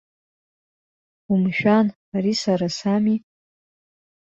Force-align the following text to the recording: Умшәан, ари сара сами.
Умшәан, 1.31 1.87
ари 2.15 2.33
сара 2.43 2.67
сами. 2.77 3.17